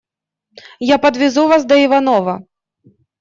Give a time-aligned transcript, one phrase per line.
[0.79, 2.41] Я подвезу вас до Иваново.